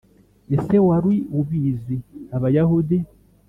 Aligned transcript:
ese 0.55 0.75
wari 0.87 1.13
ubizi 1.39 1.97
abayahudi 2.35 2.97